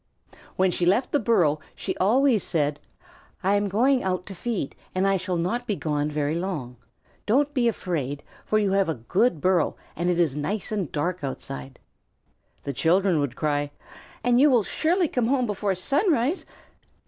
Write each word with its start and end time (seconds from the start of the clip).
When 0.55 0.71
she 0.71 0.83
left 0.83 1.11
the 1.11 1.19
burrow 1.19 1.59
she 1.75 1.95
always 1.97 2.41
said: 2.41 2.79
"I 3.43 3.53
am 3.53 3.69
going 3.69 4.01
out 4.03 4.25
to 4.25 4.33
feed, 4.33 4.75
and 4.95 5.07
I 5.07 5.15
shall 5.15 5.37
not 5.37 5.67
be 5.67 5.75
gone 5.75 6.09
very 6.09 6.33
long. 6.33 6.77
Don't 7.27 7.53
be 7.53 7.67
afraid, 7.67 8.23
for 8.43 8.57
you 8.57 8.71
have 8.71 8.89
a 8.89 8.95
good 8.95 9.39
burrow, 9.39 9.75
and 9.95 10.09
it 10.09 10.19
is 10.19 10.35
nice 10.35 10.71
and 10.71 10.91
dark 10.91 11.23
outside." 11.23 11.77
The 12.63 12.73
children 12.73 13.19
would 13.19 13.35
cry: 13.35 13.69
"And 14.23 14.39
you 14.39 14.49
will 14.49 14.63
surely 14.63 15.07
come 15.07 15.27
home 15.27 15.45
before 15.45 15.75
sunrise?" 15.75 16.47